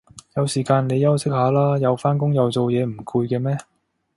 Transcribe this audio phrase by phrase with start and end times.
[0.33, 3.55] 有時間你休息下啦，又返工又做嘢唔攰嘅咩